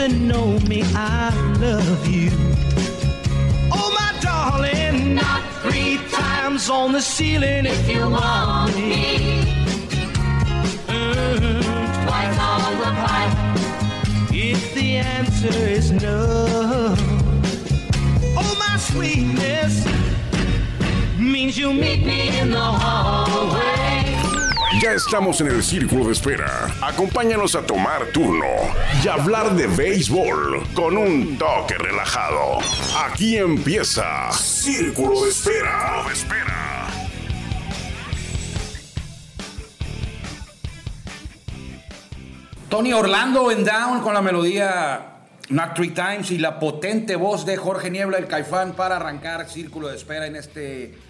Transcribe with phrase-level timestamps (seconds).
[0.00, 0.82] even know me.
[0.94, 2.30] I love you.
[3.72, 9.40] Oh, my darling, Not three times on the ceiling if you want me.
[10.88, 12.06] Uh-huh.
[12.06, 13.36] Twice on the pipe.
[14.32, 16.94] If the answer is no,
[18.38, 19.84] oh, my sweetness
[21.18, 23.89] means you'll meet me in the hallway.
[24.80, 26.66] Ya estamos en el círculo de espera.
[26.80, 28.46] Acompáñanos a tomar turno
[29.04, 32.60] y hablar de béisbol con un toque relajado.
[33.04, 36.02] Aquí empieza Círculo de Espera.
[42.70, 45.18] Tony Orlando en Down con la melodía
[45.50, 49.88] Not Three Times y la potente voz de Jorge Niebla, el Caifán, para arrancar Círculo
[49.88, 51.09] de Espera en este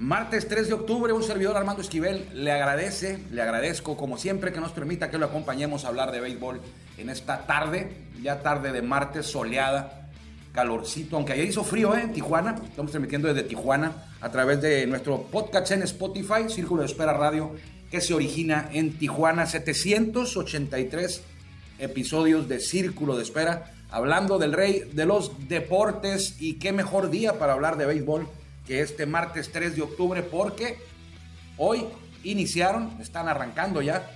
[0.00, 1.12] martes 3 de octubre.
[1.12, 5.26] Un servidor Armando Esquivel le agradece, le agradezco como siempre que nos permita que lo
[5.26, 6.60] acompañemos a hablar de béisbol
[6.96, 7.92] en esta tarde,
[8.22, 10.08] ya tarde de martes soleada,
[10.54, 12.00] calorcito, aunque ayer hizo frío ¿eh?
[12.00, 12.56] en Tijuana.
[12.66, 13.92] Estamos transmitiendo desde Tijuana
[14.22, 17.54] a través de nuestro podcast en Spotify, Círculo de Espera Radio,
[17.90, 19.44] que se origina en Tijuana.
[19.44, 21.22] 783
[21.78, 27.38] episodios de Círculo de Espera, hablando del rey de los deportes y qué mejor día
[27.38, 28.26] para hablar de béisbol
[28.70, 30.78] que este martes 3 de octubre porque
[31.56, 31.86] hoy
[32.22, 34.08] iniciaron, están arrancando ya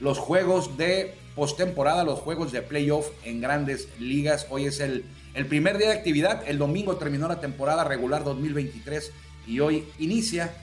[0.00, 4.46] los juegos de postemporada, los juegos de playoff en grandes ligas.
[4.50, 5.04] Hoy es el,
[5.34, 9.10] el primer día de actividad, el domingo terminó la temporada regular 2023
[9.48, 10.54] y hoy inicia,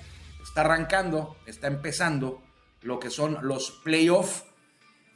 [0.41, 2.41] está arrancando, está empezando
[2.83, 4.45] lo que son los playoffs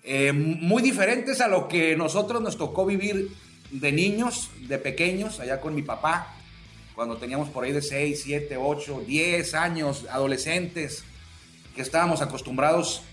[0.04, 3.30] eh, muy diferentes a lo que nosotros nos tocó vivir
[3.72, 6.36] de niños, de pequeños, allá con mi papá,
[7.00, 11.06] cuando teníamos por ahí de 6, 7, 8, 10 años, adolescentes,
[11.74, 13.04] que estábamos acostumbrados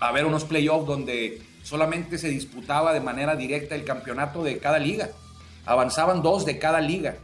[0.00, 4.80] a ver unos playoffs donde solamente se disputaba de manera directa el campeonato de cada
[4.80, 5.10] liga.
[5.64, 7.14] Avanzaban dos de cada liga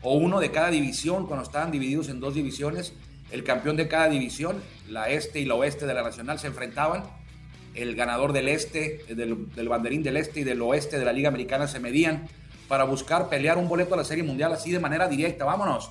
[0.00, 2.94] o uno de cada división cuando estaban divididos en dos divisiones.
[3.30, 7.04] El campeón de cada división, la este y la oeste de la nacional, se enfrentaban.
[7.74, 11.28] El ganador del este, del, del banderín del este y del oeste de la liga
[11.28, 12.26] americana se medían
[12.68, 15.44] para buscar pelear un boleto a la Serie Mundial así de manera directa.
[15.44, 15.90] Vámonos.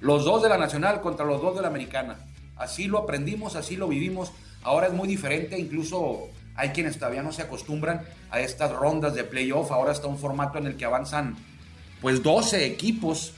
[0.00, 2.16] Los dos de la Nacional contra los dos de la Americana.
[2.56, 4.32] Así lo aprendimos, así lo vivimos.
[4.62, 9.24] Ahora es muy diferente, incluso hay quienes todavía no se acostumbran a estas rondas de
[9.24, 9.70] playoff.
[9.70, 11.36] Ahora está un formato en el que avanzan
[12.00, 13.34] pues 12 equipos,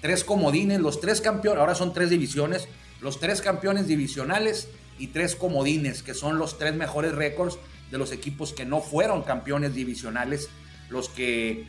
[0.00, 2.68] tres comodines, los tres campeones, ahora son tres divisiones,
[3.00, 7.58] los tres campeones divisionales y tres comodines, que son los tres mejores récords
[7.90, 10.48] de los equipos que no fueron campeones divisionales,
[10.88, 11.66] los que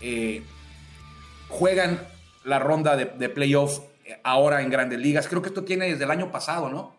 [0.00, 0.42] eh,
[1.48, 2.06] juegan
[2.44, 3.80] la ronda de, de playoff
[4.22, 5.28] ahora en grandes ligas.
[5.28, 6.94] Creo que esto tiene desde el año pasado, ¿no?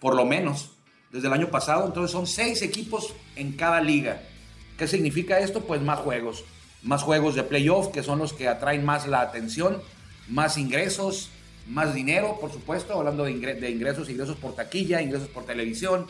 [0.00, 0.72] Por lo menos,
[1.10, 1.86] desde el año pasado.
[1.86, 4.22] Entonces son seis equipos en cada liga.
[4.78, 5.60] ¿Qué significa esto?
[5.62, 6.44] Pues más juegos.
[6.82, 9.82] Más juegos de playoff, que son los que atraen más la atención,
[10.28, 11.30] más ingresos,
[11.68, 16.06] más dinero, por supuesto, hablando de, de ingresos, ingresos por taquilla, ingresos por televisión,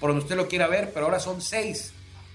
[0.00, 1.92] por donde usted lo quiera ver, pero ahora son seis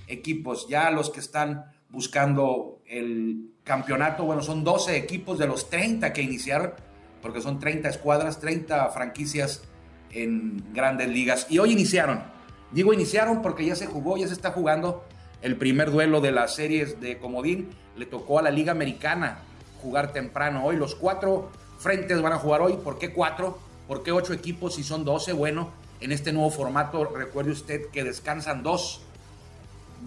[0.08, 6.14] equipos, ya los que están buscando el campeonato, bueno, son 12 equipos de los 30
[6.14, 6.74] que iniciaron,
[7.22, 9.64] porque son 30 escuadras, 30 franquicias
[10.12, 12.24] en grandes ligas, y hoy iniciaron,
[12.72, 15.04] digo iniciaron porque ya se jugó, ya se está jugando
[15.42, 19.40] el primer duelo de las series de Comodín, le tocó a la Liga Americana
[19.82, 23.60] jugar temprano hoy, los cuatro frentes van a jugar hoy, ¿por qué cuatro?
[23.88, 25.34] ¿Por qué ocho equipos si son 12?
[25.34, 29.02] Bueno, en este nuevo formato, recuerde usted que descansan dos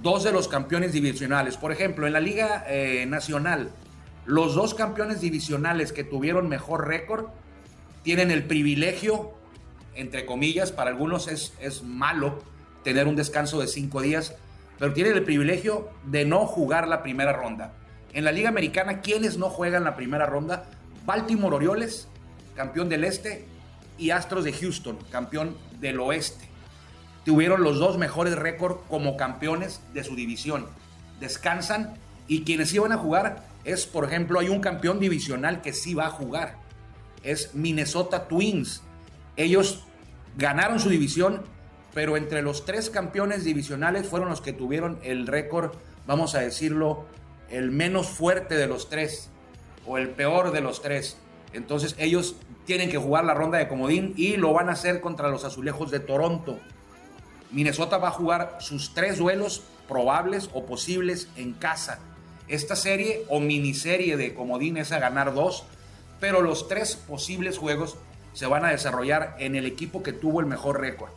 [0.00, 1.56] dos de los campeones divisionales.
[1.56, 3.70] Por ejemplo, en la Liga eh, Nacional,
[4.24, 7.26] los dos campeones divisionales que tuvieron mejor récord
[8.02, 9.32] tienen el privilegio,
[9.94, 12.42] entre comillas, para algunos es, es malo
[12.82, 14.34] tener un descanso de cinco días,
[14.78, 17.74] pero tienen el privilegio de no jugar la primera ronda.
[18.12, 20.68] En la Liga Americana, ¿quiénes no juegan la primera ronda?
[21.04, 22.08] Baltimore Orioles,
[22.56, 23.46] campeón del este,
[23.98, 26.51] y Astros de Houston, campeón del oeste
[27.24, 30.66] tuvieron los dos mejores récords como campeones de su división.
[31.20, 31.94] Descansan
[32.26, 36.06] y quienes iban a jugar es, por ejemplo, hay un campeón divisional que sí va
[36.06, 36.56] a jugar.
[37.22, 38.82] Es Minnesota Twins.
[39.36, 39.84] Ellos
[40.36, 41.42] ganaron su división,
[41.94, 45.72] pero entre los tres campeones divisionales fueron los que tuvieron el récord,
[46.06, 47.04] vamos a decirlo,
[47.50, 49.30] el menos fuerte de los tres
[49.86, 51.18] o el peor de los tres.
[51.52, 55.28] Entonces ellos tienen que jugar la ronda de comodín y lo van a hacer contra
[55.28, 56.58] los azulejos de Toronto.
[57.52, 61.98] Minnesota va a jugar sus tres duelos probables o posibles en casa.
[62.48, 65.64] Esta serie o miniserie de comodín es a ganar dos,
[66.18, 67.96] pero los tres posibles juegos
[68.32, 71.10] se van a desarrollar en el equipo que tuvo el mejor récord.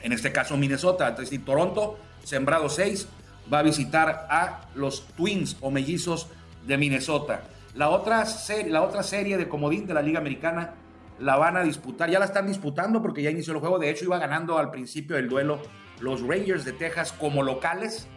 [0.00, 3.06] En este caso Minnesota, es decir, Toronto, sembrado 6,
[3.52, 6.28] va a visitar a los Twins o mellizos
[6.66, 7.42] de Minnesota.
[7.74, 10.74] La otra, serie, la otra serie de comodín de la Liga Americana
[11.18, 14.04] la van a disputar, ya la están disputando porque ya inició el juego, de hecho
[14.04, 15.62] iba ganando al principio del duelo
[16.00, 18.08] los Rangers de Texas como locales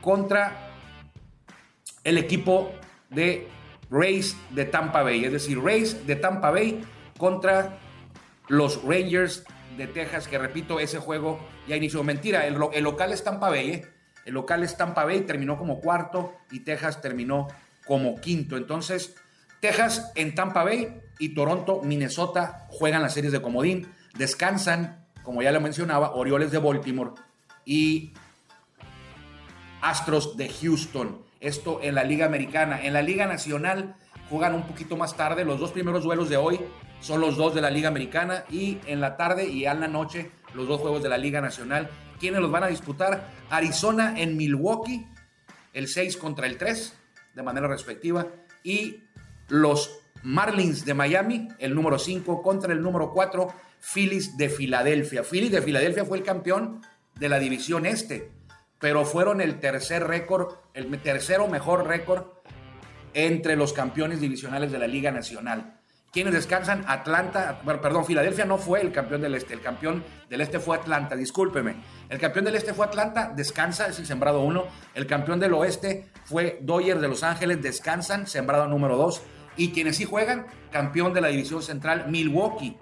[0.00, 0.70] contra
[2.04, 2.70] el equipo
[3.10, 3.48] de
[3.90, 6.84] Rays de Tampa Bay, es decir, Rays de Tampa Bay
[7.18, 7.78] contra
[8.48, 9.44] los Rangers
[9.76, 12.02] de Texas, que repito, ese juego ya inició.
[12.02, 13.86] Mentira, el, local es Tampa Bay, ¿eh?
[14.24, 17.48] el local es Tampa Bay, terminó como cuarto y Texas terminó
[17.86, 18.56] como quinto.
[18.56, 19.16] Entonces,
[19.60, 25.52] Texas en Tampa Bay y Toronto, Minnesota juegan las series de comodín, descansan, como ya
[25.52, 27.12] lo mencionaba, Orioles de Baltimore
[27.64, 28.12] y
[29.80, 31.22] Astros de Houston.
[31.40, 32.82] Esto en la Liga Americana.
[32.82, 33.96] En la Liga Nacional
[34.28, 35.44] juegan un poquito más tarde.
[35.44, 36.60] Los dos primeros duelos de hoy
[37.00, 40.30] son los dos de la Liga Americana y en la tarde y en la noche
[40.54, 41.88] los dos juegos de la Liga Nacional.
[42.18, 43.30] ¿Quiénes los van a disputar?
[43.50, 45.06] Arizona en Milwaukee,
[45.72, 46.96] el 6 contra el 3,
[47.34, 48.26] de manera respectiva.
[48.64, 49.04] Y
[49.48, 53.48] los Marlins de Miami, el número 5 contra el número 4,
[53.80, 55.22] Phillies de Filadelfia.
[55.22, 56.80] Phillies de Filadelfia fue el campeón
[57.18, 58.30] de la división este,
[58.78, 62.24] pero fueron el tercer récord, el tercero mejor récord
[63.14, 65.76] entre los campeones divisionales de la Liga Nacional.
[66.12, 66.82] ¿Quiénes descansan?
[66.86, 71.14] Atlanta, perdón, Filadelfia no fue el campeón del este, el campeón del este fue Atlanta,
[71.14, 71.76] discúlpeme.
[72.08, 74.64] El campeón del este fue Atlanta, descansa, es el sembrado 1.
[74.94, 79.22] El campeón del oeste fue Dodgers de Los Ángeles, descansan, sembrado número 2.
[79.56, 82.76] Y quienes sí juegan, campeón de la división central, Milwaukee,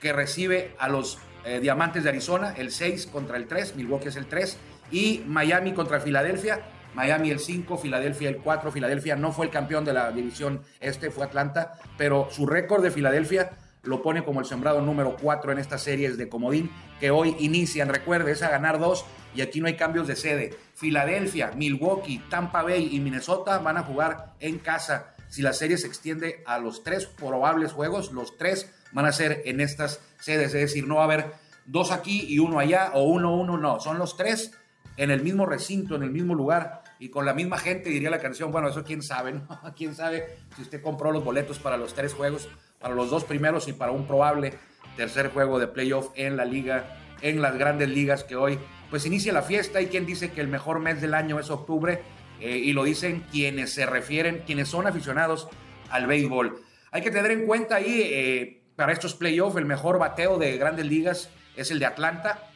[0.00, 4.16] que recibe a los eh, Diamantes de Arizona, el 6 contra el 3, Milwaukee es
[4.16, 4.56] el 3,
[4.90, 6.62] y Miami contra Filadelfia,
[6.94, 8.70] Miami el 5, Filadelfia el 4.
[8.70, 12.90] Filadelfia no fue el campeón de la división este, fue Atlanta, pero su récord de
[12.90, 13.50] Filadelfia
[13.82, 17.88] lo pone como el sembrado número 4 en estas series de comodín que hoy inician.
[17.88, 19.04] Recuerde, es a ganar dos
[19.34, 20.54] y aquí no hay cambios de sede.
[20.74, 25.11] Filadelfia, Milwaukee, Tampa Bay y Minnesota van a jugar en casa.
[25.32, 29.40] Si la serie se extiende a los tres probables juegos, los tres van a ser
[29.46, 31.32] en estas sedes, es decir, no va a haber
[31.64, 34.52] dos aquí y uno allá o uno, uno, no, son los tres
[34.98, 38.20] en el mismo recinto, en el mismo lugar y con la misma gente, diría la
[38.20, 38.52] canción.
[38.52, 39.48] Bueno, eso quién sabe, ¿no?
[39.74, 43.68] Quién sabe si usted compró los boletos para los tres juegos, para los dos primeros
[43.68, 44.52] y para un probable
[44.98, 48.58] tercer juego de playoff en la liga, en las grandes ligas que hoy
[48.90, 49.80] pues inicia la fiesta.
[49.80, 52.02] y quien dice que el mejor mes del año es octubre
[52.42, 55.48] eh, y lo dicen quienes se refieren, quienes son aficionados
[55.90, 56.60] al béisbol.
[56.90, 60.86] Hay que tener en cuenta ahí eh, para estos playoffs el mejor bateo de grandes
[60.86, 62.50] ligas es el de Atlanta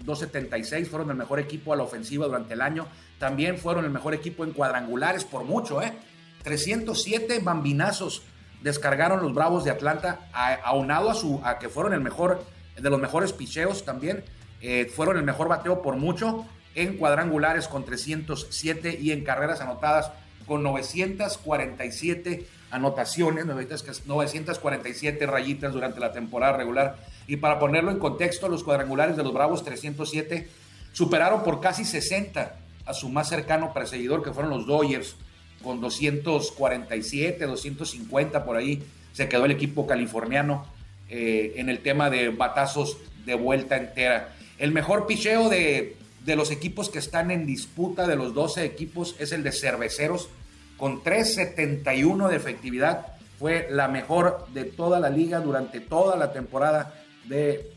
[0.00, 2.86] 276, fueron el mejor equipo a la ofensiva durante el año.
[3.18, 5.92] También fueron el mejor equipo en cuadrangulares por mucho, ¿eh?
[6.42, 8.22] 307 bambinazos
[8.62, 10.28] descargaron los Bravos de Atlanta,
[10.64, 12.44] aunado a, su, a que fueron el mejor,
[12.76, 14.24] de los mejores picheos también.
[14.60, 16.46] Eh, fueron el mejor bateo por mucho
[16.76, 20.12] en cuadrangulares con 307 y en carreras anotadas
[20.46, 26.96] con 947 anotaciones, 947 rayitas durante la temporada regular.
[27.26, 30.48] Y para ponerlo en contexto, los cuadrangulares de los Bravos 307
[30.92, 32.54] superaron por casi 60
[32.84, 35.16] a su más cercano perseguidor, que fueron los Dodgers,
[35.62, 38.82] con 247, 250 por ahí.
[39.12, 40.66] Se quedó el equipo californiano
[41.08, 44.34] eh, en el tema de batazos de vuelta entera.
[44.58, 49.14] El mejor picheo de, de los equipos que están en disputa, de los 12 equipos,
[49.18, 50.28] es el de Cerveceros,
[50.76, 53.06] con 371 de efectividad.
[53.38, 57.72] Fue la mejor de toda la liga durante toda la temporada de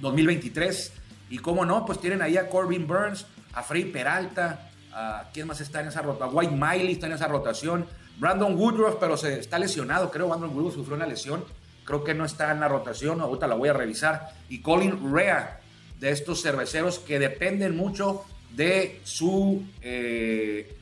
[0.00, 0.92] 2023.
[1.28, 5.60] Y cómo no, pues tienen ahí a Corbin Burns, a Frey Peralta, a quién más
[5.60, 7.86] está en esa rotación, White Miley está en esa rotación,
[8.18, 10.28] Brandon Woodruff, pero se está lesionado, creo.
[10.28, 11.44] Brandon Woodruff sufrió una lesión,
[11.84, 15.60] creo que no está en la rotación, ahorita la voy a revisar, y Colin Rea,
[16.00, 18.24] de estos cerveceros que dependen mucho
[18.54, 20.74] de su eh,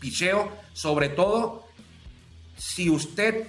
[0.00, 1.66] picheo, sobre todo
[2.56, 3.46] si usted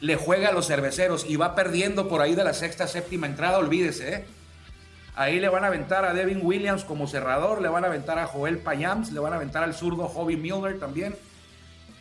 [0.00, 3.58] le juega a los cerveceros y va perdiendo por ahí de la sexta, séptima entrada,
[3.58, 4.24] olvídese, ¿eh?
[5.16, 8.26] Ahí le van a aventar a Devin Williams como cerrador, le van a aventar a
[8.26, 11.14] Joel Payams, le van a aventar al zurdo Hobby Miller también.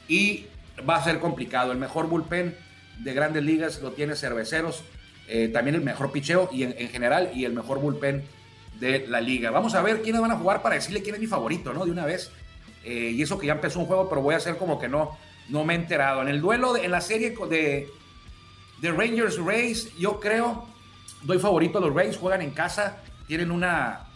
[0.08, 0.48] Y
[0.90, 1.72] va a ser complicado.
[1.72, 2.58] El mejor bullpen
[3.00, 4.84] de grandes ligas lo tiene Cerveceros.
[5.28, 8.24] Eh, también el mejor picheo y en, general y el mejor bullpen
[8.80, 9.52] de la liga.
[9.52, 11.86] Vamos a ver quiénes van a jugar para decirle quién es mi favorito, ¿no?
[11.86, 12.32] De una vez.
[12.84, 15.18] Eh, y eso que ya empezó un juego, pero voy a hacer como que no,
[15.50, 16.22] no me he enterado.
[16.22, 17.88] En el duelo, en la serie de,
[18.82, 20.68] Rangers Rays, yo creo,
[21.22, 24.08] doy favorito a los Rays, juegan en casa, tienen una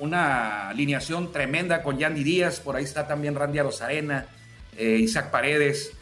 [0.00, 4.28] una alineación tremenda con Yandy Díaz, por ahí está también Randy Arozarena,
[4.76, 5.92] eh, Isaac Paredes,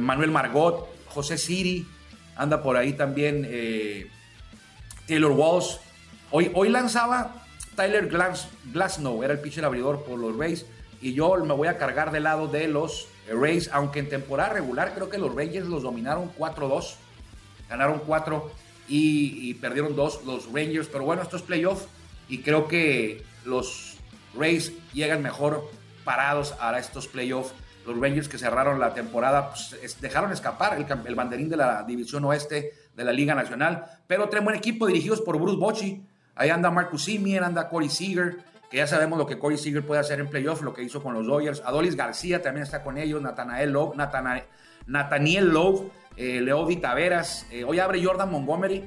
[0.00, 1.86] Manuel Margot, José Siri,
[2.38, 4.10] anda por ahí también eh,
[5.06, 5.76] Taylor Walsh.
[6.30, 7.44] Hoy, hoy lanzaba
[7.76, 10.64] Tyler Glass, Glasnow, era el pitcher abridor por los Rays,
[11.02, 14.94] y yo me voy a cargar del lado de los Rays, aunque en temporada regular
[14.94, 16.94] creo que los Rangers los dominaron 4-2,
[17.68, 18.50] ganaron 4
[18.88, 21.86] y, y perdieron 2 los Rangers, pero bueno, esto es playoff
[22.28, 23.96] y creo que los
[24.34, 25.70] Rays llegan mejor
[26.04, 27.52] parados a estos playoffs.
[27.88, 32.74] Los Rangers que cerraron la temporada pues, dejaron escapar el, banderín de la división oeste
[32.94, 36.04] de la Liga Nacional, pero traen buen equipo dirigidos por Bruce Bochy.
[36.34, 38.36] Ahí anda Marcus Simeon, anda Corey Seager,
[38.70, 41.14] que ya sabemos lo que Corey Seager puede hacer en playoff, lo que hizo con
[41.14, 41.62] los Dodgers.
[41.64, 43.96] Adolis García también está con ellos, Nathanael Love,
[44.86, 47.46] Nathaniel Love, eh, Taveras.
[47.50, 48.84] Eh, hoy abre Jordan Montgomery,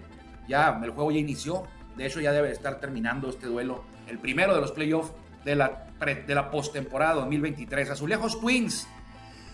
[0.48, 1.64] ya el juego ya inició.
[1.98, 5.12] De hecho, ya debe estar terminando este duelo, el primero de los playoffs
[5.46, 7.90] de la, de la postemporada 2023.
[7.90, 8.88] Azulejos Twins.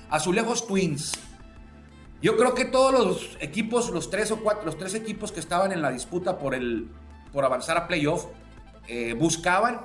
[0.10, 1.14] Azulejos Twins.
[2.22, 5.72] Yo creo que todos los equipos, los tres o cuatro, los tres equipos que estaban
[5.72, 6.90] en la disputa por, el,
[7.32, 8.26] por avanzar a playoff,
[8.88, 9.82] eh, buscaban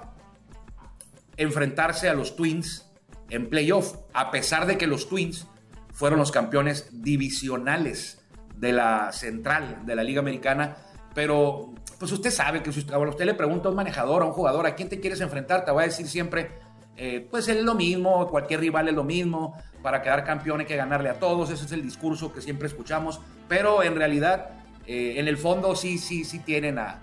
[1.37, 2.91] enfrentarse a los Twins
[3.29, 5.47] en playoff, a pesar de que los Twins
[5.93, 8.23] fueron los campeones divisionales
[8.57, 10.77] de la central de la Liga Americana.
[11.15, 14.67] Pero, pues usted sabe que si usted, le pregunta a un manejador, a un jugador,
[14.67, 15.65] ¿a quién te quieres enfrentar?
[15.65, 16.51] Te va a decir siempre,
[16.97, 20.77] eh, pues es lo mismo, cualquier rival es lo mismo, para quedar campeón hay que
[20.77, 24.51] ganarle a todos, ese es el discurso que siempre escuchamos, pero en realidad,
[24.87, 27.01] eh, en el fondo sí, sí, sí tienen a,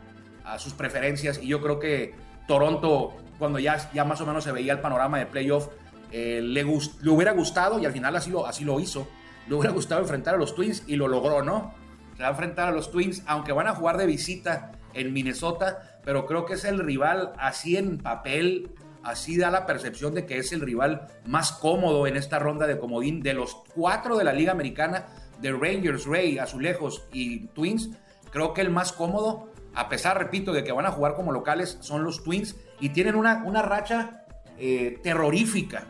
[0.57, 2.15] sus preferencias y yo creo que
[2.47, 5.67] Toronto, cuando ya, ya más o menos se veía el panorama de playoff,
[6.11, 9.07] eh, le, le, hubiera gustado, y al final así lo, así lo hizo,
[9.47, 11.75] le hubiera gustado enfrentar a los Twins y lo logró, ¿no?
[12.19, 16.01] Se va a enfrentar a los Twins, aunque van a jugar de visita en Minnesota,
[16.03, 18.71] pero creo que es el rival así en papel,
[19.03, 22.77] así da la percepción de que es el rival más cómodo en esta ronda de
[22.77, 25.05] comodín de los cuatro de la Liga Americana,
[25.39, 27.91] de Rangers, Ray, Azulejos y Twins.
[28.33, 31.77] Creo que el más cómodo, a pesar, repito, de que van a jugar como locales,
[31.79, 34.25] son los Twins y tienen una, una racha
[34.57, 35.87] eh, terrorífica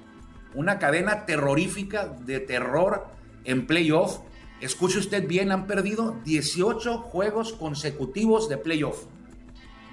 [0.53, 3.07] una cadena terrorífica de terror
[3.45, 4.19] en playoff.
[4.61, 9.05] Escuche usted bien, han perdido 18 juegos consecutivos de playoff.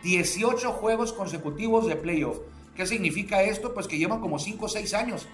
[0.02, 2.38] 18 juegos consecutivos de playoff.
[2.75, 3.75] ¿Qué significa esto?
[3.75, 5.26] Pues que llevan como 5 o 6 años.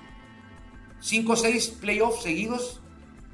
[1.00, 2.80] 5 o 6 playoffs seguidos,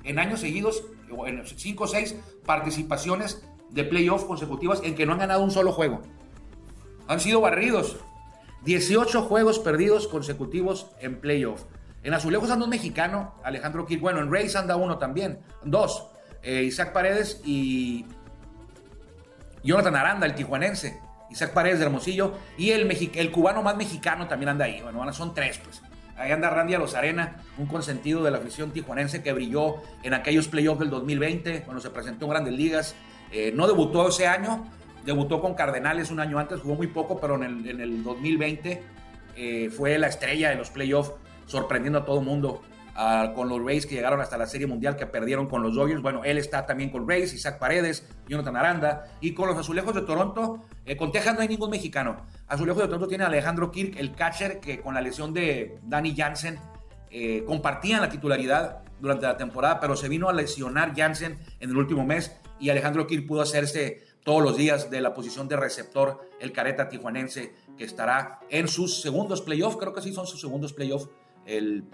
[0.05, 0.85] en años seguidos,
[1.27, 5.73] en 5 o 6 participaciones de playoff consecutivas en que no han ganado un solo
[5.73, 6.01] juego.
[7.09, 7.97] Han sido barridos.
[8.65, 11.63] 18 juegos perdidos consecutivos en playoff.
[12.09, 14.01] En Azulejos anda un mexicano, Alejandro Kirk.
[14.01, 15.41] Bueno, en Rays anda uno también.
[15.63, 16.07] Dos.
[16.43, 18.07] Eh, Isaac Paredes y
[19.63, 21.03] Jonathan Aranda, el tijuanense.
[21.29, 22.33] Isaac Paredes de Hermosillo.
[22.57, 24.81] Y el, cubano más mexicano también anda ahí.
[24.81, 25.83] Bueno, son tres, pues.
[26.17, 30.81] Ahí anda Randy Arena, un consentido de la afición tijuanense que brilló en aquellos playoffs
[30.81, 32.95] del 2020, cuando se presentó en Grandes Ligas.
[33.33, 34.67] Eh, no debutó ese año,
[35.05, 38.83] debutó con Cardenales un año antes, jugó muy poco, pero en el, 2020
[39.37, 41.13] eh, fue la estrella de los playoffs
[41.49, 42.63] sorprendiendo a todo mundo
[43.35, 46.03] con los Rays que llegaron hasta la Serie Mundial que perdieron con los Dodgers.
[46.03, 49.05] Bueno, él está también con Rays, Isaac Paredes, Jonathan Aranda.
[49.21, 52.17] Y con los Azulejos de Toronto, eh, con Texas no hay ningún mexicano.
[52.49, 56.15] Azulejos de Toronto tiene a Alejandro Kirk, el catcher que con la lesión de Danny
[56.17, 56.59] Jansen
[57.11, 61.77] eh, compartían la titularidad durante la temporada, pero se vino a lesionar Jansen en el
[61.77, 66.21] último mes y Alejandro Kirk pudo hacerse todos los días de la posición de receptor,
[66.41, 70.73] el careta tijuanense que estará en sus segundos playoffs, creo que sí son sus segundos
[70.73, 71.09] playoffs
[71.49, 71.85] el,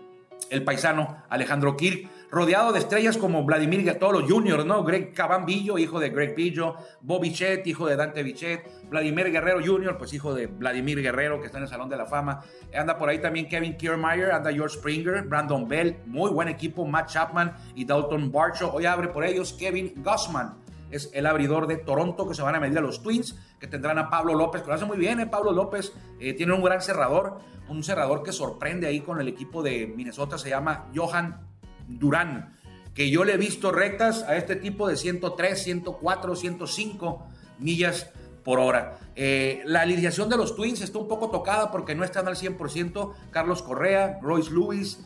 [0.64, 4.84] paisano Alejandro Kirk, rodeado de estrellas como Vladimir Gatolo Jr., ¿no?
[4.84, 9.96] Greg Cabambillo, hijo de Greg Pillo, Bobby Chet, hijo de Dante Bichet, Vladimir Guerrero Jr.,
[9.96, 12.42] pues hijo de Vladimir Guerrero, que está en el Salón de la Fama.
[12.74, 17.10] Anda por ahí también Kevin Kiermaier, anda George Springer, Brandon Bell, muy buen equipo, Matt
[17.10, 18.72] Chapman y Dalton Barcho.
[18.72, 22.60] Hoy abre por ellos Kevin Gossman es el abridor de Toronto que se van a
[22.60, 25.26] medir a los Twins, que tendrán a Pablo López, que lo hace muy bien, ¿eh?
[25.26, 27.38] Pablo López eh, tiene un gran cerrador,
[27.68, 31.46] un cerrador que sorprende ahí con el equipo de Minnesota, se llama Johan
[31.88, 32.56] Durán,
[32.94, 37.26] que yo le he visto rectas a este tipo de 103, 104, 105
[37.58, 38.10] millas
[38.44, 38.98] por hora.
[39.16, 43.14] Eh, la alineación de los Twins está un poco tocada porque no están al 100%.
[43.30, 45.00] Carlos Correa, Royce Lewis,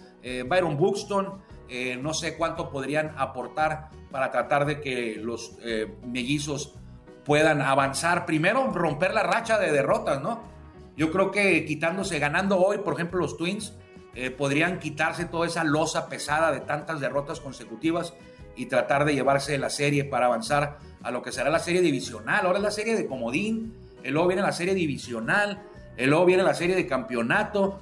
[0.47, 1.41] Byron Buxton,
[2.01, 5.57] no sé cuánto podrían aportar para tratar de que los
[6.07, 6.75] mellizos
[7.25, 8.25] puedan avanzar.
[8.25, 10.43] Primero, romper la racha de derrotas, ¿no?
[10.97, 13.75] Yo creo que quitándose, ganando hoy, por ejemplo, los Twins,
[14.15, 18.15] eh, podrían quitarse toda esa losa pesada de tantas derrotas consecutivas
[18.57, 22.47] y tratar de llevarse la serie para avanzar a lo que será la serie divisional.
[22.47, 25.63] Ahora es la serie de comodín, luego viene la serie divisional.
[25.97, 27.81] y luego viene la serie de campeonato,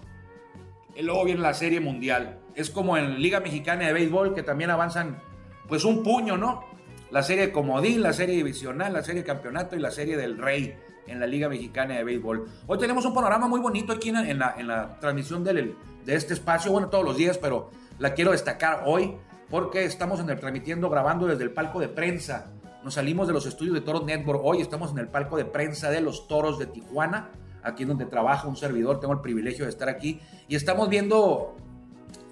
[0.95, 2.39] y luego viene la serie mundial.
[2.57, 5.23] Es como en Liga Mexicana de Béisbol que también avanzan
[5.69, 6.65] pues un puño, ¿no?
[7.11, 10.75] La serie comodín, la serie divisional, la serie campeonato y la serie del rey
[11.07, 12.49] en la Liga Mexicana de Béisbol.
[12.67, 15.75] Hoy tenemos un panorama muy bonito aquí en la, en la, transmisión de
[16.07, 19.17] este espacio, bueno, todos los días, pero la quiero destacar hoy
[19.51, 22.53] porque estamos en el, transmitiendo, grabando desde el palco de prensa.
[22.83, 24.41] Nos salimos de los estudios de Toros Network.
[24.43, 27.31] Hoy estamos en el palco de prensa de los Toros de Tijuana,
[27.63, 28.99] aquí donde trabaja un servidor.
[28.99, 31.57] Tengo el privilegio de estar aquí y estamos viendo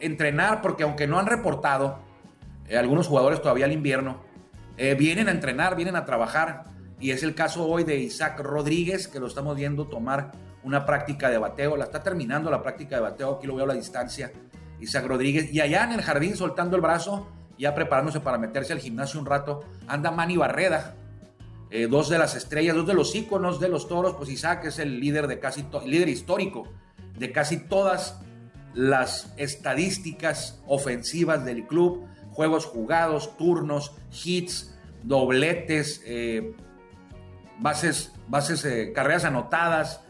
[0.05, 1.99] entrenar porque aunque no han reportado
[2.69, 4.23] eh, algunos jugadores todavía al invierno,
[4.77, 6.65] eh, vienen a entrenar, vienen a trabajar.
[7.01, 10.33] Y es el caso hoy de Isaac Rodríguez, que lo estamos viendo tomar
[10.63, 11.77] una práctica de bateo.
[11.77, 14.33] La está terminando la práctica de bateo, aquí lo veo a la distancia.
[14.81, 15.53] Isaac Rodríguez.
[15.53, 19.27] Y allá en el jardín, soltando el brazo, ya preparándose para meterse al gimnasio un
[19.27, 20.95] rato, anda Manny Barreda.
[21.71, 24.79] Eh, dos de las estrellas, dos de los íconos de los toros, pues Isaac es
[24.79, 26.69] el líder de casi líder histórico
[27.19, 28.21] de casi todas
[28.75, 36.55] las estadísticas ofensivas del club, juegos jugados, turnos, hits, dobletes, eh,
[37.59, 40.01] bases, bases eh, carreras anotadas,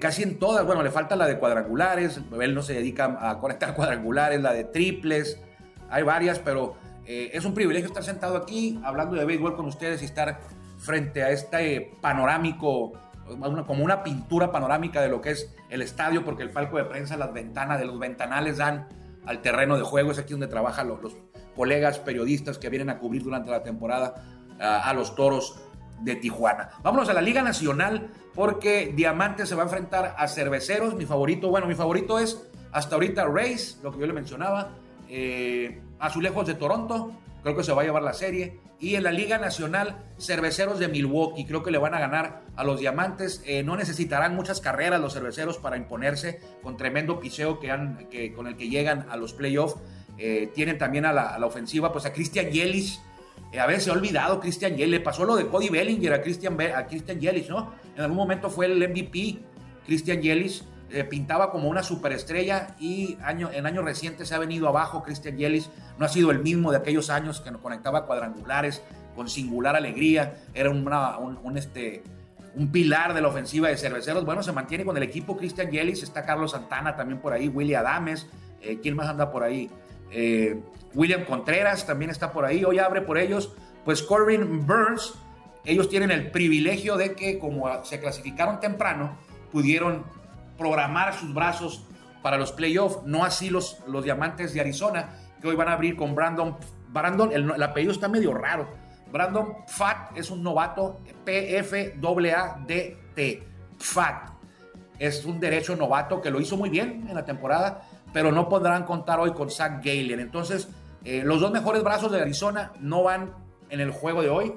[0.00, 3.74] casi en todas, bueno, le falta la de cuadrangulares, él no se dedica a conectar
[3.76, 5.38] cuadrangulares, la de triples,
[5.90, 10.02] hay varias, pero eh, es un privilegio estar sentado aquí hablando de béisbol con ustedes
[10.02, 10.40] y estar
[10.78, 12.92] frente a este panorámico,
[13.66, 17.16] como una pintura panorámica de lo que es el estadio, porque el palco de prensa,
[17.16, 18.88] las ventanas de los ventanales dan
[19.26, 21.16] al terreno de juego, es aquí donde trabajan los,
[21.54, 24.14] colegas periodistas que vienen a cubrir durante la temporada
[24.58, 25.60] a los toros
[26.00, 26.70] de Tijuana.
[26.82, 30.94] Vámonos a la Liga Nacional porque Diamante se va a enfrentar a Cerveceros.
[30.94, 34.70] Mi favorito, bueno, mi favorito es hasta ahorita Race, lo que yo le mencionaba.
[35.08, 37.12] Eh, Azulejos de Toronto,
[37.44, 38.58] creo que se va a llevar la serie.
[38.80, 42.64] Y en la Liga Nacional, Cerveceros de Milwaukee, creo que le van a ganar a
[42.64, 43.42] los Diamantes.
[43.46, 48.32] Eh, no necesitarán muchas carreras los Cerveceros para imponerse con tremendo piseo que han, que,
[48.32, 49.76] con el que llegan a los playoffs.
[50.16, 52.98] Eh, tienen también a la, ofensiva pues a Christian Yelich,
[53.52, 55.02] eh, a veces se ha olvidado Christian Yelich.
[55.02, 57.74] Pasó lo de Cody Bellinger a Christian, a Christian Yelich, ¿no?
[57.94, 59.38] En algún momento fue el MVP.
[59.86, 64.68] Christian Yelich eh, pintaba como una superestrella y año, en años recientes se ha venido
[64.68, 65.02] abajo.
[65.02, 65.68] Christian Yelich
[65.98, 68.82] no ha sido el mismo de aquellos años que nos conectaba cuadrangulares
[69.14, 70.42] con singular alegría.
[70.52, 72.02] Era un, este,
[72.54, 74.24] un pilar de la ofensiva de cerveceros.
[74.24, 76.02] Bueno, se mantiene con el equipo Christian Yelich.
[76.02, 78.26] Está Carlos Santana también por ahí, Willy Adames.
[78.60, 79.70] Eh, ¿Quién más anda por ahí?
[80.10, 80.60] Eh,
[80.94, 83.52] William Contreras también está por ahí, hoy abre por ellos.
[83.84, 85.14] Pues Corbin Burns,
[85.64, 89.16] ellos tienen el privilegio de que como se clasificaron temprano,
[89.50, 90.04] pudieron
[90.56, 91.84] programar sus brazos
[92.22, 95.96] para los playoffs, no así los, los diamantes de Arizona, que hoy van a abrir
[95.96, 96.56] con Brandon.
[96.88, 98.68] Brandon, el, apellido está medio raro.
[99.12, 102.02] Brandon Fat es un novato, P-F-A-D-T.
[103.78, 104.30] Fat.
[104.98, 107.82] Es un derecho novato que lo hizo muy bien en la temporada
[108.14, 110.20] pero no podrán contar hoy con Zach Galen.
[110.20, 110.68] Entonces,
[111.04, 113.34] eh, los dos mejores brazos de Arizona no van
[113.68, 114.54] en el juego de hoy.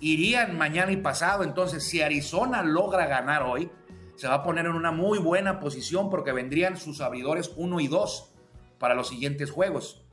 [0.00, 1.44] Irían mañana y pasado.
[1.44, 3.70] Entonces, si Arizona logra ganar hoy,
[4.16, 7.88] se va a poner en una muy buena posición porque vendrían sus abridores 1 y
[7.88, 8.32] 2
[8.78, 10.04] para los siguientes juegos.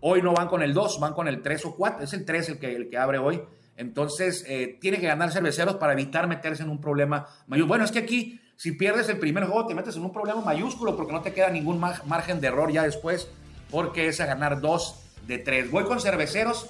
[0.00, 2.04] Hoy no van con el 2, van con el 3 o 4.
[2.04, 3.42] Es el 3 el que, el que abre hoy.
[3.76, 7.66] Entonces, eh, tiene que ganar cerveceros para evitar meterse en un problema mayor.
[7.66, 10.94] Bueno, es que aquí si pierdes el primer juego, te metes en un problema mayúsculo
[10.94, 13.26] porque no te queda ningún margen de error ya después,
[13.70, 15.70] porque es a ganar dos de tres.
[15.70, 16.68] Voy con Cerveceros,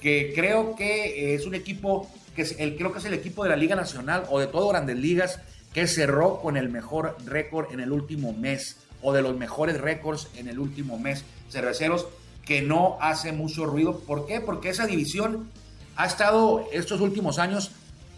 [0.00, 3.56] que creo que es un equipo, que el, creo que es el equipo de la
[3.56, 5.38] Liga Nacional o de todo Grandes Ligas
[5.72, 10.28] que cerró con el mejor récord en el último mes o de los mejores récords
[10.36, 11.24] en el último mes.
[11.50, 12.06] Cerveceros
[12.44, 14.00] que no hace mucho ruido.
[14.00, 14.40] ¿Por qué?
[14.40, 15.50] Porque esa división
[15.96, 17.72] ha estado estos últimos años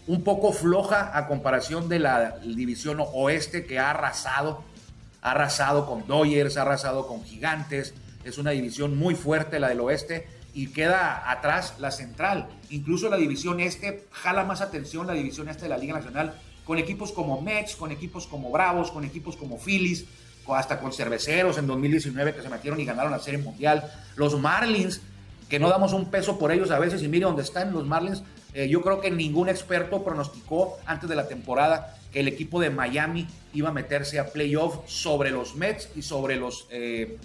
[0.07, 4.63] un poco floja a comparación de la división oeste que ha arrasado,
[5.21, 9.79] ha arrasado con Dodgers, ha arrasado con Gigantes, es una división muy fuerte la del
[9.81, 12.49] oeste y queda atrás la central.
[12.69, 16.35] Incluso la división este jala más atención la división este de la Liga Nacional
[16.71, 20.05] con equipos como Mets, con equipos como Bravos, con equipos como Phillies,
[20.47, 23.91] hasta con Cerveceros en 2019 que se metieron y ganaron la Serie Mundial.
[24.15, 25.01] Los Marlins,
[25.49, 28.23] que no damos un peso por ellos a veces y mire dónde están los Marlins,
[28.53, 32.69] eh, yo creo que ningún experto pronosticó antes de la temporada que el equipo de
[32.69, 37.17] Miami iba a meterse a playoff sobre los Mets y sobre los eh,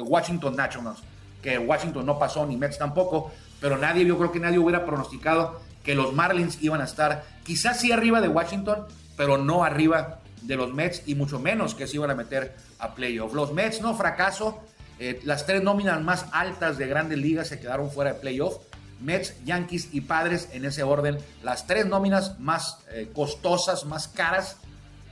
[0.00, 1.02] Washington Nationals,
[1.42, 5.60] que Washington no pasó ni Mets tampoco, pero nadie, yo creo que nadie hubiera pronosticado
[5.84, 10.56] que los Marlins iban a estar quizás sí arriba de Washington, pero no arriba de
[10.56, 13.34] los Mets y mucho menos que se iban a meter a playoff.
[13.34, 14.60] Los Mets no fracaso,
[14.98, 18.56] eh, las tres nóminas más altas de grandes ligas se quedaron fuera de playoff.
[19.00, 21.18] Mets, Yankees y Padres en ese orden.
[21.42, 24.56] Las tres nóminas más eh, costosas, más caras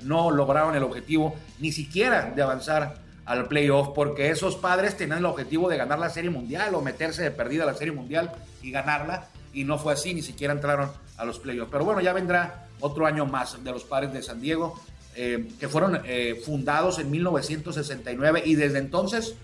[0.00, 5.26] no lograron el objetivo ni siquiera de avanzar al playoff, porque esos padres tenían el
[5.26, 8.32] objetivo de ganar la Serie Mundial o meterse de perdida a la Serie Mundial
[8.62, 11.70] y ganarla, y no fue así, ni siquiera entraron a los playoffs.
[11.70, 14.80] Pero bueno, ya vendrá otro año más de los padres de San Diego,
[15.14, 19.34] eh, que fueron eh, fundados en 1969 y desde entonces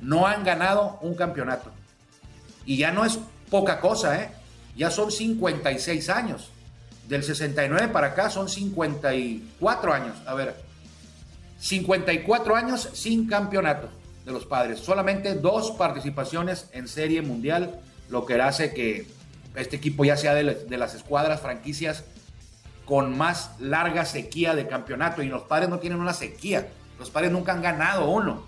[0.00, 1.70] no han ganado un campeonato.
[2.66, 3.18] Y ya no es
[3.50, 4.30] poca cosa, ¿eh?
[4.76, 6.50] Ya son 56 años.
[7.08, 10.16] Del 69 para acá son 54 años.
[10.26, 10.54] A ver,
[11.58, 13.88] 54 años sin campeonato
[14.24, 14.80] de los padres.
[14.80, 19.06] Solamente dos participaciones en Serie Mundial, lo que hace que
[19.60, 22.04] este equipo ya sea de, de las escuadras, franquicias
[22.88, 25.22] con más larga sequía de campeonato.
[25.22, 26.68] Y los padres no tienen una sequía.
[26.98, 28.44] Los padres nunca han ganado uno.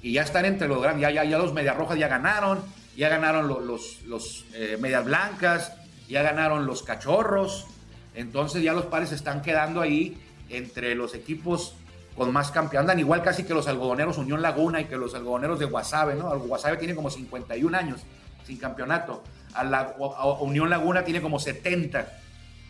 [0.00, 1.02] Y ya están entre los grandes.
[1.02, 2.60] Ya, ya, ya los Medias Rojas ya ganaron.
[2.96, 5.72] Ya ganaron los, los, eh, Medias Blancas.
[6.08, 7.66] Ya ganaron los Cachorros.
[8.14, 10.16] Entonces ya los padres están quedando ahí
[10.48, 11.74] entre los equipos
[12.16, 12.90] con más campeonatos.
[12.90, 16.38] Andan igual casi que los algodoneros Unión Laguna y que los algodoneros de Guasave, ¿no?
[16.38, 18.00] Guasave tiene como 51 años
[18.46, 19.24] sin campeonato.
[19.56, 19.94] A la
[20.40, 22.06] Unión Laguna tiene como 70.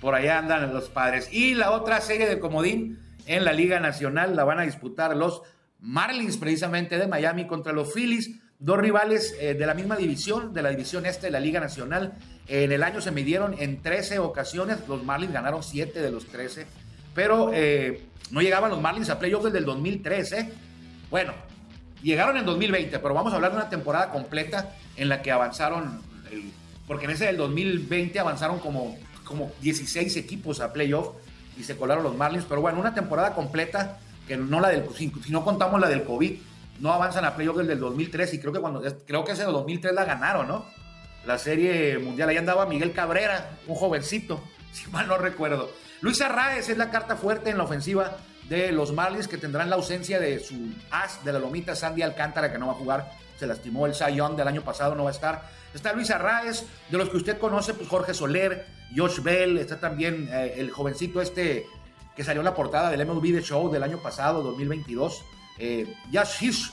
[0.00, 1.28] Por allá andan los padres.
[1.32, 5.42] Y la otra serie de comodín en la Liga Nacional la van a disputar los
[5.80, 8.30] Marlins, precisamente de Miami, contra los Phillies.
[8.58, 12.14] Dos rivales eh, de la misma división, de la división este de la Liga Nacional.
[12.48, 14.78] En el año se midieron en 13 ocasiones.
[14.88, 16.66] Los Marlins ganaron 7 de los 13.
[17.14, 20.52] Pero eh, no llegaban los Marlins a playoffs desde el 2013.
[21.10, 21.34] Bueno,
[22.02, 26.00] llegaron en 2020, pero vamos a hablar de una temporada completa en la que avanzaron,
[26.30, 26.50] el,
[26.86, 31.14] porque en ese del 2020 avanzaron como, como 16 equipos a playoff
[31.58, 35.12] y se colaron los Marlins, pero bueno, una temporada completa que no la del, si,
[35.24, 36.38] si no contamos la del COVID,
[36.80, 39.52] no avanzan a playoff desde el 2003 y creo que cuando, creo que ese del
[39.52, 40.66] 2003 la ganaron, ¿no?
[41.24, 45.70] La serie mundial, ahí andaba Miguel Cabrera, un jovencito, si mal no recuerdo.
[46.00, 48.18] Luis Arraez es la carta fuerte en la ofensiva
[48.48, 50.54] de los Marlins que tendrán la ausencia de su
[50.90, 54.36] as de la lomita Sandy Alcántara que no va a jugar, se lastimó el Sayón
[54.36, 55.50] del año pasado, no va a estar.
[55.74, 60.28] Está Luis Arraez, de los que usted conoce, pues Jorge Soler, Josh Bell, está también
[60.30, 61.66] eh, el jovencito este
[62.14, 65.22] que salió en la portada del MLB The Show del año pasado, 2022,
[65.58, 66.70] eh, Josh,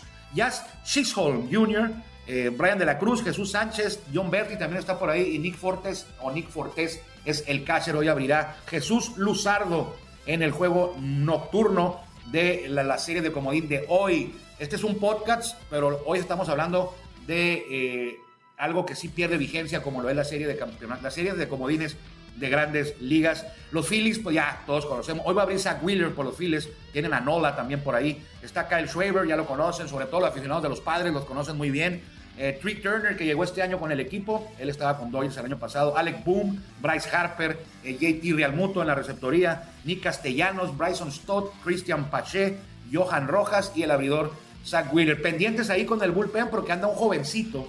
[0.85, 1.91] Chisholm Jr.,
[2.25, 5.57] eh, Brian de la Cruz, Jesús Sánchez, John Berti también está por ahí, y Nick
[5.57, 9.95] Fortes, o Nick Fortes es el catcher, hoy abrirá Jesús Luzardo
[10.25, 11.99] en el juego nocturno
[12.31, 14.33] de la, la, serie de comodín de hoy.
[14.59, 18.17] Este es un podcast, pero hoy estamos hablando de eh,
[18.57, 21.47] algo que sí pierde vigencia, como lo es la serie de campeonatos, las series de
[21.47, 21.97] comodines
[22.35, 23.45] de grandes ligas.
[23.71, 25.25] Los Phillies, pues ya todos conocemos.
[25.25, 26.69] Hoy va a abrir Zach Wheeler por los Phillies.
[26.91, 28.23] Tienen a Nola también por ahí.
[28.43, 31.57] Está Kyle Schwaber, ya lo conocen, sobre todo los aficionados de los padres los conocen
[31.57, 32.03] muy bien.
[32.37, 35.45] Eh, Trick Turner, que llegó este año con el equipo, él estaba con Dodgers el
[35.45, 35.97] año pasado.
[35.97, 42.09] Alec Boom, Bryce Harper, eh, JT Realmuto en la receptoría, Nick Castellanos, Bryson Stott, Christian
[42.09, 42.57] Pache,
[42.93, 44.33] Johan Rojas y el abridor
[44.65, 45.21] Zach Wheeler.
[45.21, 47.67] Pendientes ahí con el bullpen porque anda un jovencito.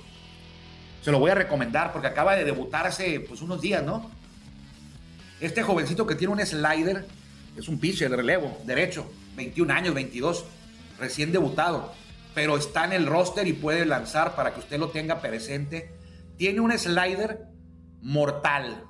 [1.03, 4.11] Se lo voy a recomendar porque acaba de debutar hace pues, unos días, ¿no?
[5.41, 7.07] Este jovencito que tiene un slider,
[7.57, 9.07] es un pitcher de relevo, derecho,
[9.37, 10.45] 21 años, 22,
[10.99, 11.93] recién debutado,
[12.35, 15.93] pero está en el roster y puede lanzar para que usted lo tenga presente.
[16.39, 17.47] Tiene un slider
[18.01, 18.85] mortal,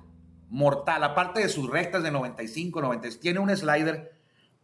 [0.48, 4.13] mortal, aparte de sus rectas de 95, 96, tiene un slider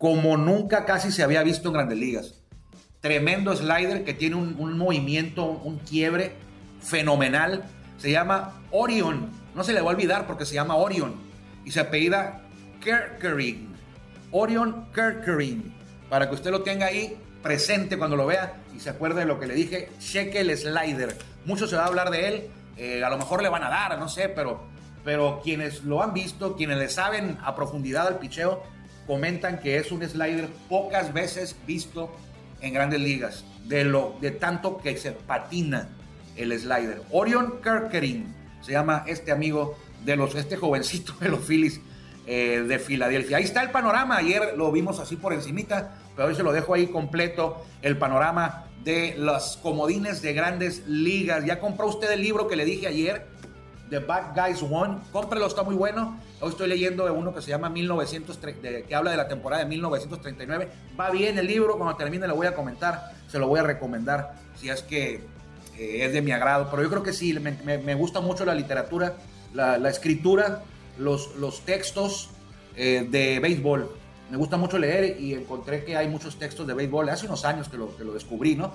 [0.01, 2.35] como nunca casi se había visto en grandes ligas.
[3.03, 6.33] Tremendo slider que tiene un, un movimiento, un quiebre
[6.81, 7.65] fenomenal.
[7.99, 9.29] Se llama Orion.
[9.55, 11.17] No se le va a olvidar porque se llama Orion
[11.67, 12.41] y se apellida
[12.81, 13.75] Kerkering.
[14.31, 15.71] Orion Kerkering.
[16.09, 19.39] Para que usted lo tenga ahí presente cuando lo vea y se acuerde de lo
[19.39, 19.91] que le dije.
[19.99, 21.15] Cheque el slider.
[21.45, 22.51] Mucho se va a hablar de él.
[22.79, 24.63] Eh, a lo mejor le van a dar, no sé, pero,
[25.05, 28.63] pero quienes lo han visto, quienes le saben a profundidad al picheo,
[29.11, 32.13] comentan que es un slider pocas veces visto
[32.61, 33.45] en grandes ligas.
[33.65, 35.89] De, lo, de tanto que se patina
[36.37, 37.03] el slider.
[37.11, 41.81] Orion Kerkering se llama este amigo de los, este jovencito de los Phillies
[42.25, 43.39] eh, de Filadelfia.
[43.39, 46.75] Ahí está el panorama, ayer lo vimos así por encimita, pero hoy se lo dejo
[46.75, 51.45] ahí completo, el panorama de los comodines de grandes ligas.
[51.45, 53.27] ¿Ya compró usted el libro que le dije ayer?
[53.89, 54.99] The Bad Guys One.
[55.11, 56.17] Cómprelo, está muy bueno.
[56.41, 59.69] Hoy estoy leyendo uno que se llama 1930, de, que habla de la temporada de
[59.69, 60.69] 1939.
[60.99, 64.35] Va bien el libro, cuando termine lo voy a comentar, se lo voy a recomendar
[64.57, 65.17] si es que
[65.77, 66.69] eh, es de mi agrado.
[66.71, 69.17] Pero yo creo que sí, me, me, me gusta mucho la literatura
[69.55, 70.63] la, la escritura,
[70.99, 72.31] los, los textos
[72.77, 73.91] eh, de béisbol.
[74.31, 77.09] Me gusta mucho leer y encontré que hay muchos textos de béisbol.
[77.09, 78.73] Hace unos años que lo, que lo descubrí, ¿no?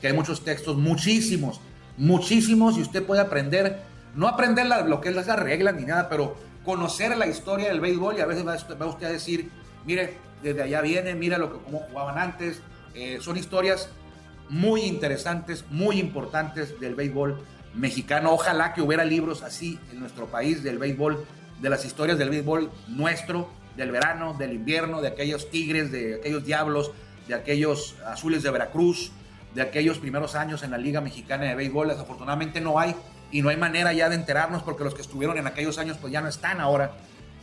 [0.00, 1.60] Que hay muchos textos, muchísimos,
[1.96, 3.80] muchísimos, y usted puede aprender,
[4.14, 6.36] no aprender la, lo que es las reglas ni nada, pero
[6.68, 8.54] conocer la historia del béisbol y a veces va,
[8.86, 9.48] usted a decir,
[9.86, 12.60] mire, desde allá vienen, mira lo que, cómo jugaban antes.
[12.94, 13.88] Eh, son historias
[14.50, 17.40] muy interesantes, muy importantes del béisbol
[17.72, 18.34] mexicano.
[18.34, 21.24] Ojalá que hubiera libros así en nuestro país del béisbol,
[21.58, 26.44] de las historias del béisbol nuestro, del verano, del invierno, de aquellos tigres, de aquellos
[26.44, 26.92] diablos,
[27.28, 29.10] de aquellos azules de Veracruz,
[29.54, 31.88] de aquellos primeros años en la Liga Mexicana de Béisbol.
[31.88, 32.94] Desafortunadamente no hay
[33.30, 36.12] y no hay manera ya de enterarnos porque los que estuvieron en aquellos años pues
[36.12, 36.92] ya no están ahora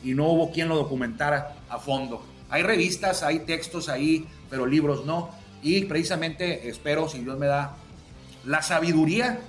[0.04, 2.24] y no hubo quien lo documentara a fondo.
[2.50, 5.30] Hay revistas, hay textos ahí, pero libros no.
[5.62, 7.76] Y precisamente espero, si Dios me da
[8.46, 9.40] la sabiduría,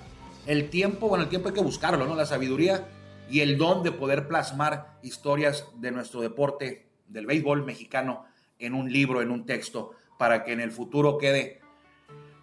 [0.46, 2.14] el tiempo, bueno, el tiempo hay que buscarlo, ¿no?
[2.14, 2.88] La sabiduría
[3.29, 8.25] y el don de poder plasmar historias de nuestro deporte, del béisbol mexicano,
[8.59, 11.61] en un libro, en un texto, para que en el futuro quede,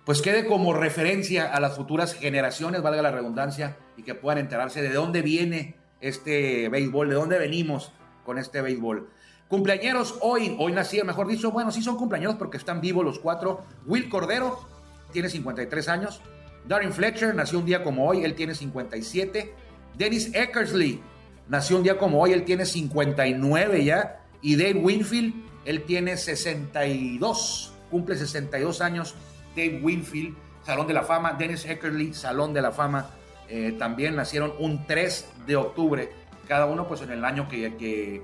[0.06, 4.82] pues quede como referencia a las futuras generaciones, valga la redundancia, y que puedan enterarse
[4.82, 7.94] de dónde viene este béisbol, de dónde venimos
[8.26, 9.10] con este béisbol.
[9.48, 13.64] Cumpleañeros hoy, hoy nací, mejor dicho, bueno, sí son cumpleaños porque están vivos los cuatro.
[13.86, 14.68] Will Cordero
[15.12, 16.22] tiene 53 años.
[16.68, 19.54] Darren Fletcher nació un día como hoy, él tiene 57.
[19.98, 21.02] Dennis Eckersley
[21.48, 24.26] nació un día como hoy, él tiene 59 ya.
[24.42, 25.34] Y Dave Winfield,
[25.66, 29.16] él tiene 62, cumple 62 años.
[29.56, 30.36] Dave Winfield,
[30.66, 31.34] Salón de la Fama.
[31.34, 33.10] Dennis Eckersley, Salón de la Fama.
[33.50, 36.12] Eh, también nacieron un 3 de octubre,
[36.48, 38.24] cada uno pues en el año que, que,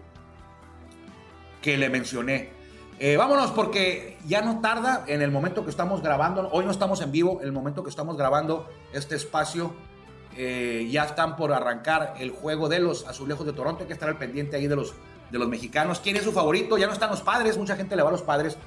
[1.62, 2.50] que le mencioné.
[3.00, 7.02] Eh, vámonos porque ya no tarda en el momento que estamos grabando, hoy no estamos
[7.02, 9.74] en vivo, el momento que estamos grabando este espacio,
[10.36, 14.10] eh, ya están por arrancar el juego de los azulejos de Toronto, hay que estar
[14.10, 14.94] al pendiente ahí de los,
[15.32, 16.02] de los mexicanos.
[16.02, 16.78] ¿Quién es su favorito?
[16.78, 18.58] Ya no están los padres, mucha gente le va a los padres,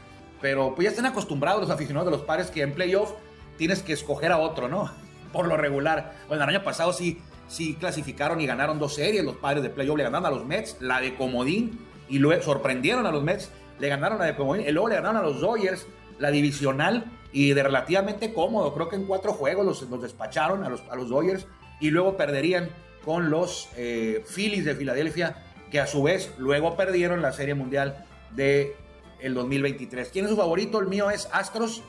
[0.42, 3.12] pero pues ya están acostumbrados los aficionados de los padres que en playoff
[3.56, 4.90] tienes que escoger a otro, ¿no?
[5.32, 6.12] Por lo regular.
[6.28, 9.96] Bueno, el año pasado sí, sí clasificaron y ganaron dos series, los padres de playoff
[9.96, 13.50] le ganaron a los Mets, la de Comodín, y luego sorprendieron a los Mets
[13.82, 15.86] le ganaron a de y luego le ganaron a los Dodgers
[16.20, 18.72] la divisional y de relativamente cómodo.
[18.74, 21.46] Creo que en cuatro juegos los, los despacharon a los, a los Dodgers
[21.80, 22.70] y luego perderían
[23.04, 28.06] con los eh, Phillies de Filadelfia, que a su vez luego perdieron la Serie Mundial
[28.36, 28.76] de
[29.22, 30.10] el 2023.
[30.10, 30.80] ¿Quién es su favorito?
[30.80, 31.82] El mío es Astros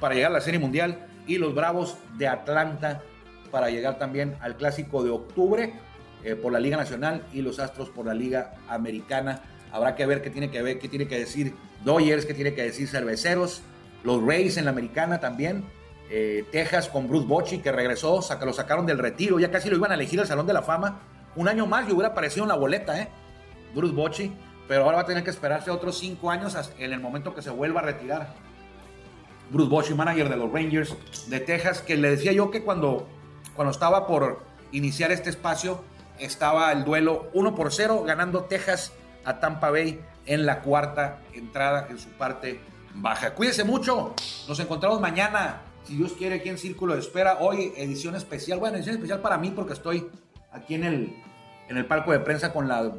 [0.00, 3.02] para llegar a la Serie Mundial y los Bravos de Atlanta
[3.50, 5.74] para llegar también al Clásico de octubre
[6.24, 9.42] eh, por la Liga Nacional y los Astros por la Liga Americana.
[9.70, 11.54] Habrá que ver qué tiene que ver, qué tiene que decir
[11.84, 13.62] Dodgers, qué tiene que decir Cerveceros,
[14.02, 15.64] los Rays en la americana también.
[16.10, 19.92] Eh, Texas con Bruce Bochy, que regresó, lo sacaron del retiro, ya casi lo iban
[19.92, 21.00] a elegir al Salón de la Fama.
[21.36, 23.08] Un año más y hubiera aparecido en la boleta, ¿eh?
[23.74, 24.32] Bruce Bochy,
[24.72, 27.50] pero ahora va a tener que esperarse otros cinco años en el momento que se
[27.50, 28.32] vuelva a retirar.
[29.50, 30.96] Bruce Bochy, manager de los Rangers
[31.28, 33.06] de Texas, que le decía yo que cuando,
[33.54, 35.84] cuando estaba por iniciar este espacio,
[36.18, 38.94] estaba el duelo 1 por 0, ganando Texas
[39.26, 42.58] a Tampa Bay en la cuarta entrada en su parte
[42.94, 43.34] baja.
[43.34, 44.14] Cuídense mucho.
[44.48, 47.36] Nos encontramos mañana, si Dios quiere, aquí en Círculo de Espera.
[47.40, 48.58] Hoy edición especial.
[48.58, 50.08] Bueno, edición especial para mí porque estoy
[50.50, 51.16] aquí en el,
[51.68, 52.90] en el palco de prensa con las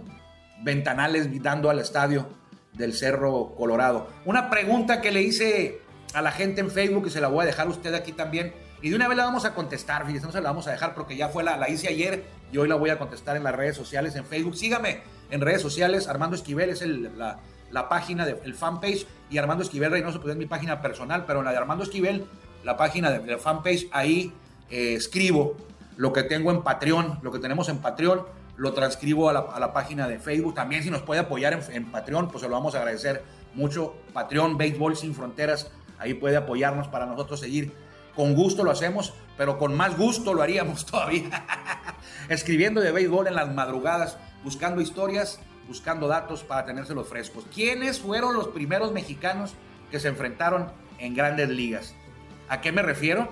[0.63, 2.27] ventanales dando al estadio
[2.73, 4.07] del Cerro Colorado.
[4.25, 5.81] Una pregunta que le hice
[6.13, 8.53] a la gente en Facebook y se la voy a dejar a usted aquí también.
[8.81, 10.93] Y de una vez la vamos a contestar, fíjese, no se la vamos a dejar
[10.93, 13.55] porque ya fue la, la hice ayer y hoy la voy a contestar en las
[13.55, 14.55] redes sociales, en Facebook.
[14.55, 17.39] Sígame en redes sociales, Armando Esquivel es la,
[17.71, 21.45] la, página del fanpage y Armando Esquivel Reynoso pues es mi página personal, pero en
[21.45, 22.25] la de Armando Esquivel,
[22.63, 24.33] la página del fanpage, ahí
[24.69, 25.55] eh, escribo
[25.95, 28.23] lo que tengo en Patreon, lo que tenemos en Patreon,
[28.55, 30.53] lo transcribo a la, página de Facebook.
[30.53, 33.95] También si nos puede apoyar en, en Patreon, pues se lo vamos a agradecer mucho.
[34.13, 37.73] Patreon, Béisbol Sin Fronteras, ahí puede apoyarnos para nosotros seguir
[38.15, 41.45] con gusto lo hacemos, pero con más gusto lo haríamos todavía.
[42.29, 47.45] Escribiendo de béisbol en las madrugadas, buscando historias, buscando datos para tenérselos frescos.
[47.53, 49.53] ¿Quiénes fueron los primeros mexicanos
[49.89, 51.95] que se enfrentaron en grandes ligas?
[52.49, 53.29] ¿A qué me refiero?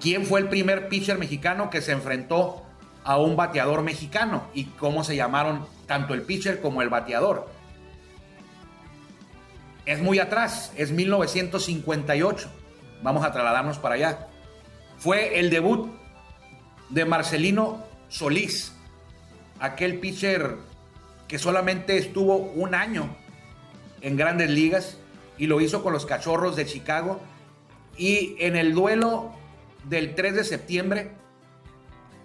[0.00, 2.65] ¿Quién fue el primer pitcher mexicano que se enfrentó
[3.06, 4.44] a un bateador mexicano?
[4.52, 7.48] ¿Y cómo se llamaron tanto el pitcher como el bateador?
[9.86, 12.50] Es muy atrás, es 1958
[13.02, 14.26] Vamos a trasladarnos para allá.
[14.98, 15.90] Fue el debut
[16.88, 18.72] de Marcelino Solís,
[19.60, 20.56] aquel pitcher
[21.28, 23.14] que solamente estuvo un año
[24.00, 24.98] en grandes ligas
[25.38, 27.20] y lo hizo con los Cachorros de Chicago.
[27.98, 29.32] Y en el duelo
[29.84, 31.12] del 3 de septiembre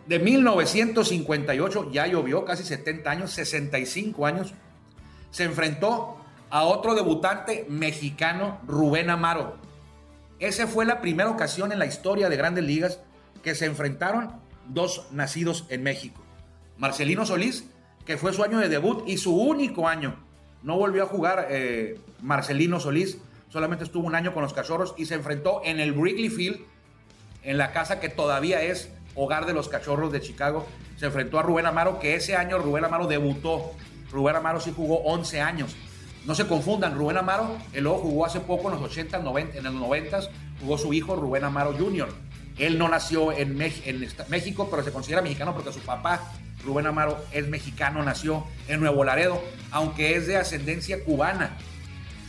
[0.07, 4.53] de 1958, ya llovió casi 70 años, 65 años,
[5.29, 6.17] se enfrentó
[6.49, 9.57] a otro debutante mexicano, Rubén Amaro.
[10.39, 12.99] Esa fue la primera ocasión en la historia de grandes ligas
[13.43, 14.33] que se enfrentaron
[14.67, 16.21] dos nacidos en México.
[16.77, 17.65] Marcelino Solís,
[18.05, 20.15] que fue su año de debut y su único año
[20.63, 23.17] no volvió a jugar eh, Marcelino Solís,
[23.49, 26.59] solamente estuvo un año con los Cachorros y se enfrentó en el Wrigley Field,
[27.43, 30.67] en la casa que todavía es hogar de los Cachorros de Chicago.
[30.97, 33.71] Se enfrentó a Rubén Amaro, que ese año Rubén Amaro debutó.
[34.11, 35.75] Rubén Amaro sí jugó 11 años.
[36.25, 39.63] No se confundan, Rubén Amaro, él luego jugó hace poco en los 80, 90, en
[39.63, 40.19] los 90,
[40.61, 42.09] jugó su hijo Rubén Amaro Jr.
[42.57, 46.31] Él no nació en, en México, pero se considera mexicano porque su papá,
[46.63, 51.57] Rubén Amaro, es mexicano, nació en Nuevo Laredo, aunque es de ascendencia cubana.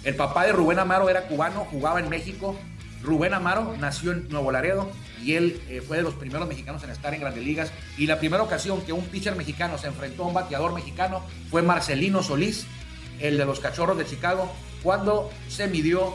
[0.05, 2.59] El papá de Rubén Amaro era cubano, jugaba en México.
[3.03, 4.91] Rubén Amaro nació en Nuevo Laredo
[5.23, 7.73] y él eh, fue de los primeros mexicanos en estar en grandes ligas.
[7.99, 11.62] Y la primera ocasión que un pitcher mexicano se enfrentó a un bateador mexicano fue
[11.62, 12.67] Marcelino Solís,
[13.21, 16.15] el de los Cachorros de Chicago, cuando se midió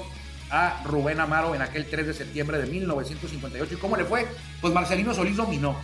[0.50, 3.73] a Rubén Amaro en aquel 3 de septiembre de 1958.
[3.73, 4.26] ¿Y cómo le fue?
[4.62, 5.76] Pues Marcelino Solís dominó.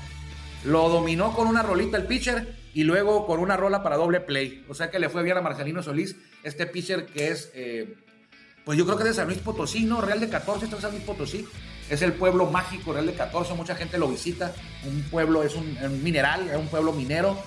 [0.63, 4.66] Lo dominó con una rolita el pitcher y luego con una rola para doble play.
[4.70, 7.96] O sea que le fue bien a Marcelino Solís, este pitcher que es, eh,
[8.65, 10.02] pues yo creo que es de San Luis Potosí, ¿no?
[10.02, 11.45] Real de 14 está en San Luis Potosí.
[11.89, 14.54] Es el pueblo mágico Real de 14, mucha gente lo visita.
[14.86, 17.38] Un pueblo, es un, mineral, es un pueblo minero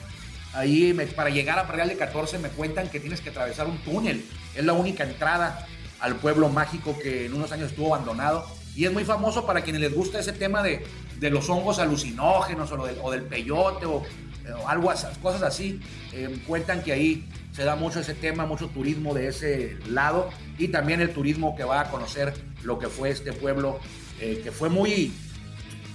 [0.57, 4.25] Ahí para llegar a Real de 14 me cuentan que tienes que atravesar un túnel.
[4.55, 5.67] Es la única entrada
[6.01, 8.47] al pueblo mágico que en unos años estuvo abandonado.
[8.75, 10.83] Y es muy famoso para quienes les gusta ese tema de,
[11.19, 14.03] de los hongos alucinógenos o, del peyote o,
[14.67, 15.81] algo cosas así.
[16.13, 20.29] Eh, cuentan que ahí se da mucho ese tema, mucho turismo de ese lado
[20.59, 23.81] y también el turismo que va a conocer lo que fue este pueblo,
[24.21, 25.13] eh, que fue muy,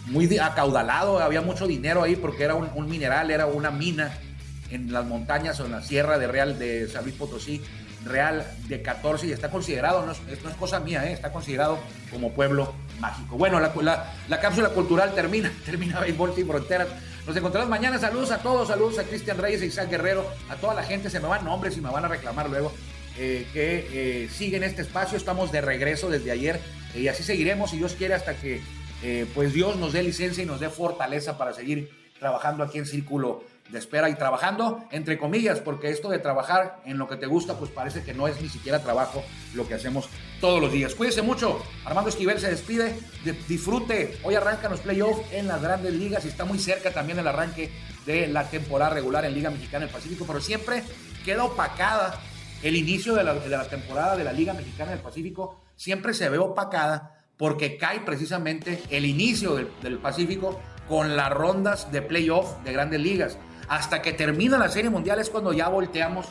[0.07, 4.17] muy acaudalado, había mucho dinero ahí porque era un, mineral, era una mina
[4.71, 7.61] en las montañas o en la sierra de Real de San Luis Potosí,
[8.05, 11.13] Real de 14 y está considerado, no es, no es cosa mía, ¿eh?
[11.13, 11.77] está considerado
[12.09, 13.37] como pueblo mágico.
[13.37, 13.71] Bueno, la,
[14.27, 16.87] la, cápsula cultural termina, termina Béisbol Sin Fronteras.
[17.25, 17.99] Nos encontramos mañana.
[17.99, 21.10] Saludos a todos, saludos a Cristian Reyes, e Isaac Guerrero, a toda la gente.
[21.10, 22.71] Se me van nombres y me van a reclamar luego.
[23.17, 25.17] Eh, que eh, siguen este espacio.
[25.17, 26.60] Estamos de regreso desde ayer
[26.95, 28.62] y así seguiremos, si Dios quiere, hasta que
[29.34, 33.43] pues Dios nos dé licencia y nos dé fortaleza para seguir trabajando aquí en Círculo
[33.71, 37.57] de espera y trabajando, entre comillas, porque esto de trabajar en lo que te gusta,
[37.57, 40.10] pues parece que no es ni siquiera trabajo lo que hacemos
[40.41, 40.93] todos los días.
[40.93, 41.62] Cuídese mucho.
[41.86, 42.99] Armando Esquivel se despide.
[43.47, 44.19] disfrute.
[44.23, 47.71] Hoy arrancan los playoffs en las grandes ligas y está muy cerca también el arranque
[48.05, 50.84] de la temporada regular en Liga Mexicana del Pacífico, pero siempre
[51.23, 52.19] queda opacada
[52.63, 55.62] el inicio de la, temporada de la Liga Mexicana del Pacífico.
[55.75, 61.91] Siempre se ve opacada porque cae precisamente el inicio del, del Pacífico con las rondas
[61.91, 63.38] de playoff de grandes ligas
[63.71, 66.25] hasta que termina la Serie Mundial es cuando ya volteamos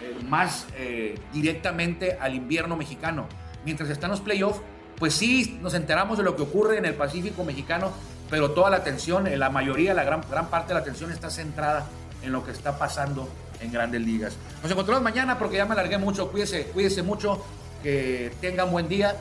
[0.00, 3.26] eh, más eh, directamente al invierno mexicano.
[3.66, 4.62] Mientras están los playoffs,
[4.98, 7.92] pues sí nos enteramos de lo que ocurre en el Pacífico mexicano,
[8.30, 11.28] pero toda la atención, eh, la mayoría, la gran, gran parte de la atención está
[11.28, 11.86] centrada
[12.22, 13.28] en lo que está pasando
[13.60, 14.34] en grandes ligas.
[14.62, 16.30] Nos encontramos mañana porque ya me alargué mucho.
[16.30, 17.44] Cuídese, cuídese mucho,
[17.82, 19.16] que tengan buen día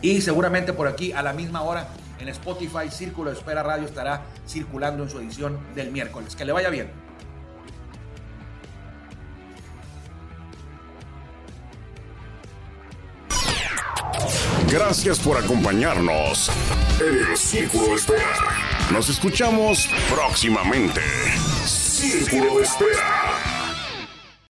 [0.00, 1.86] y seguramente por aquí a la misma hora
[2.22, 6.34] en Spotify, Círculo de Espera Radio estará circulando en su edición del miércoles.
[6.34, 6.90] Que le vaya bien.
[14.68, 16.50] Gracias por acompañarnos
[16.98, 18.90] en el Círculo de Espera.
[18.90, 21.02] Nos escuchamos próximamente.
[21.66, 23.51] Círculo de Espera.